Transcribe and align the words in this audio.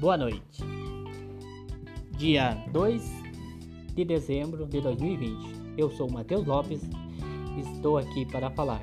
Boa 0.00 0.16
noite. 0.16 0.62
Dia 2.16 2.54
2 2.70 3.02
de 3.96 4.04
dezembro 4.04 4.64
de 4.64 4.80
2020. 4.80 5.74
Eu 5.76 5.90
sou 5.90 6.08
Matheus 6.08 6.46
Lopes 6.46 6.82
e 7.56 7.60
estou 7.74 7.98
aqui 7.98 8.24
para 8.24 8.48
falar 8.48 8.80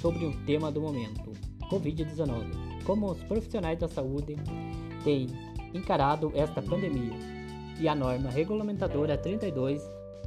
sobre 0.00 0.24
um 0.24 0.32
tema 0.46 0.72
do 0.72 0.80
momento: 0.80 1.32
Covid-19. 1.70 2.82
Como 2.86 3.10
os 3.10 3.22
profissionais 3.24 3.78
da 3.78 3.88
saúde 3.88 4.36
têm 5.04 5.26
encarado 5.74 6.32
esta 6.34 6.62
pandemia 6.62 7.12
e 7.78 7.86
a 7.86 7.94
norma 7.94 8.30
regulamentadora 8.30 9.18
32 9.18 9.82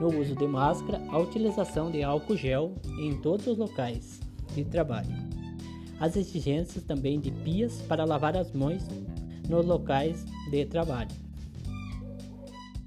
No 0.00 0.08
uso 0.20 0.36
de 0.36 0.46
máscara, 0.46 1.02
a 1.08 1.18
utilização 1.18 1.90
de 1.90 2.02
álcool 2.02 2.36
gel 2.36 2.74
em 3.00 3.16
todos 3.20 3.46
os 3.46 3.56
locais 3.56 4.20
de 4.54 4.64
trabalho. 4.64 5.08
As 5.98 6.16
exigências 6.16 6.84
também 6.84 7.18
de 7.18 7.30
pias 7.30 7.80
para 7.82 8.04
lavar 8.04 8.36
as 8.36 8.52
mãos 8.52 8.86
nos 9.48 9.64
locais 9.64 10.24
de 10.50 10.64
trabalho. 10.66 11.10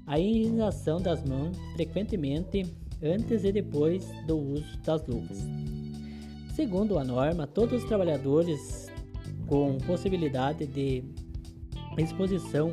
A 0.06 0.18
higienização 0.18 1.00
das 1.00 1.22
mãos 1.24 1.56
frequentemente 1.74 2.64
antes 3.02 3.44
e 3.44 3.52
depois 3.52 4.06
do 4.26 4.38
uso 4.38 4.78
das 4.84 5.04
luvas. 5.06 5.44
Segundo 6.54 6.98
a 6.98 7.04
norma, 7.04 7.46
todos 7.46 7.82
os 7.82 7.88
trabalhadores 7.88 8.90
com 9.46 9.78
possibilidade 9.78 10.66
de 10.66 11.04
exposição 11.96 12.72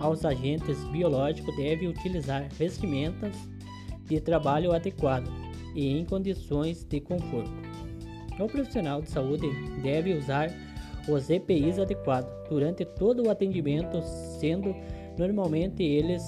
aos 0.00 0.24
agentes 0.24 0.82
biológicos 0.88 1.54
devem 1.56 1.88
utilizar 1.88 2.48
vestimentas 2.54 3.34
de 4.04 4.20
trabalho 4.20 4.72
adequadas 4.72 5.32
e 5.74 5.88
em 5.88 6.04
condições 6.04 6.84
de 6.84 7.00
conforto. 7.00 7.52
O 8.38 8.46
profissional 8.46 9.02
de 9.02 9.10
saúde 9.10 9.48
deve 9.82 10.14
usar 10.14 10.50
os 11.08 11.28
EPIs 11.28 11.78
adequados 11.78 12.30
durante 12.48 12.84
todo 12.84 13.26
o 13.26 13.30
atendimento, 13.30 14.00
sendo 14.38 14.74
normalmente 15.18 15.82
eles 15.82 16.22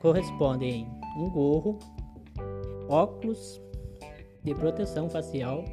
correspondem 0.00 0.86
um 1.16 1.30
gorro, 1.30 1.78
óculos 2.88 3.60
de 4.44 4.54
proteção 4.54 5.08
facial, 5.08 5.64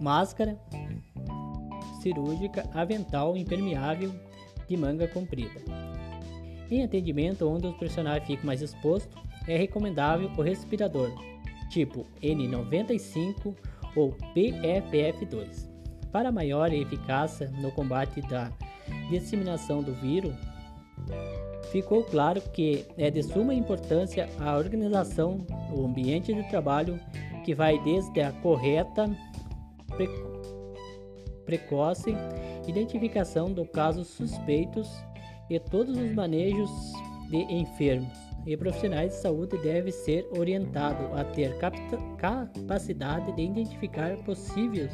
máscara 0.00 0.58
cirúrgica, 2.02 2.68
avental 2.74 3.36
impermeável 3.36 4.12
de 4.68 4.76
manga 4.76 5.08
comprida. 5.08 5.60
Em 6.70 6.82
atendimento 6.82 7.48
onde 7.48 7.66
os 7.66 7.76
profissionais 7.76 8.24
ficam 8.24 8.46
mais 8.46 8.60
expostos, 8.60 9.16
é 9.46 9.56
recomendável 9.56 10.30
o 10.36 10.42
respirador 10.42 11.10
tipo 11.74 12.06
N95 12.22 13.54
ou 13.96 14.12
PFF2. 14.34 15.68
Para 16.12 16.30
maior 16.30 16.72
eficácia 16.72 17.50
no 17.60 17.72
combate 17.72 18.20
da 18.22 18.52
disseminação 19.10 19.82
do 19.82 19.92
vírus, 19.94 20.34
ficou 21.72 22.04
claro 22.04 22.40
que 22.52 22.86
é 22.96 23.10
de 23.10 23.22
suma 23.22 23.52
importância 23.52 24.28
a 24.38 24.56
organização 24.56 25.38
do 25.74 25.84
ambiente 25.84 26.32
de 26.32 26.42
trabalho 26.48 26.98
que 27.44 27.54
vai 27.54 27.78
desde 27.80 28.20
a 28.20 28.32
correta 28.32 29.10
pre 29.96 30.08
precoce 31.44 32.14
identificação 32.66 33.52
do 33.52 33.66
casos 33.66 34.08
suspeitos 34.08 34.88
e 35.50 35.60
todos 35.60 35.96
os 35.98 36.14
manejos 36.14 36.70
de 37.28 37.36
enfermos 37.52 38.16
e 38.46 38.56
profissionais 38.56 39.10
de 39.12 39.16
saúde 39.18 39.58
devem 39.58 39.92
ser 39.92 40.26
orientados 40.38 41.06
a 41.18 41.24
ter 41.24 41.54
capacidade 42.18 43.32
de 43.32 43.42
identificar 43.42 44.16
possíveis 44.18 44.90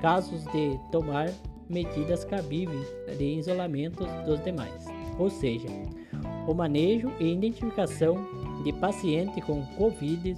casos 0.00 0.44
de 0.46 0.78
tomar 0.90 1.30
medidas 1.68 2.24
cabíveis 2.24 2.86
de 3.18 3.24
isolamento 3.24 4.06
dos 4.24 4.42
demais. 4.44 4.86
Ou 5.18 5.28
seja, 5.30 5.66
o 6.46 6.54
manejo 6.54 7.10
e 7.18 7.32
identificação 7.32 8.16
de 8.66 8.72
paciente 8.72 9.40
com 9.40 9.64
Covid, 9.76 10.36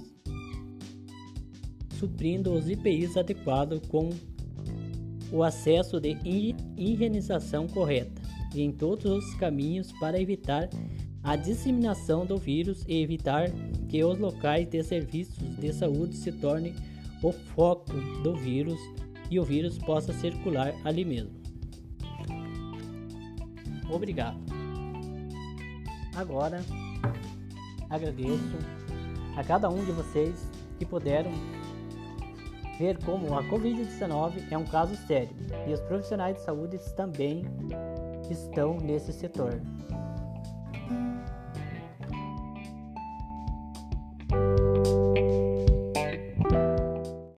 suprindo 1.97 2.53
os 2.53 2.69
IPIs 2.69 3.17
adequados 3.17 3.79
com 3.87 4.11
o 5.31 5.41
acesso 5.41 5.99
de 5.99 6.15
higienização 6.77 7.67
correta 7.67 8.21
e 8.53 8.61
em 8.61 8.71
todos 8.71 9.11
os 9.11 9.33
caminhos 9.33 9.91
para 9.93 10.21
evitar 10.21 10.69
a 11.23 11.35
disseminação 11.35 12.23
do 12.23 12.37
vírus 12.37 12.85
e 12.87 13.01
evitar 13.01 13.49
que 13.89 14.03
os 14.03 14.19
locais 14.19 14.69
de 14.69 14.83
serviços 14.83 15.57
de 15.57 15.73
saúde 15.73 16.15
se 16.15 16.31
tornem 16.31 16.75
o 17.23 17.31
foco 17.31 17.93
do 18.21 18.35
vírus 18.35 18.79
e 19.31 19.39
o 19.39 19.43
vírus 19.43 19.79
possa 19.79 20.13
circular 20.13 20.75
ali 20.85 21.03
mesmo. 21.03 21.33
Obrigado. 23.91 24.37
Agora, 26.15 26.63
agradeço 27.89 28.57
a 29.35 29.43
cada 29.43 29.69
um 29.69 29.83
de 29.83 29.91
vocês 29.91 30.49
que 30.77 30.85
puderam 30.85 31.31
ver 32.77 32.97
como 33.03 33.37
a 33.37 33.43
Covid-19 33.43 34.51
é 34.51 34.57
um 34.57 34.65
caso 34.65 34.95
sério 35.07 35.35
e 35.67 35.73
os 35.73 35.81
profissionais 35.81 36.35
de 36.37 36.41
saúde 36.41 36.79
também 36.95 37.43
estão 38.29 38.77
nesse 38.77 39.11
setor. 39.11 39.59